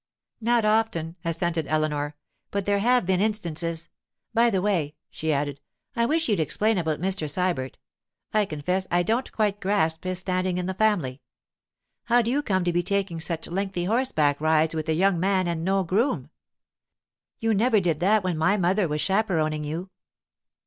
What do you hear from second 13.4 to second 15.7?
lengthy horseback rides with a young man and